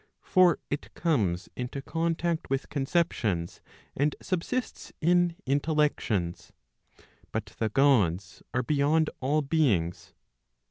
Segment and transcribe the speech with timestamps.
[0.23, 3.61] For it comes into contact with conceptions,
[3.95, 6.51] and subsists in intellections.
[7.31, 10.15] But the Gods are beyond all beings.